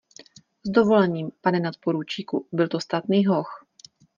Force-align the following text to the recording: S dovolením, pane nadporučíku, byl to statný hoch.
S 0.63 0.69
dovolením, 0.69 1.31
pane 1.41 1.59
nadporučíku, 1.59 2.47
byl 2.51 2.67
to 2.67 2.79
statný 2.79 3.25
hoch. 3.25 3.65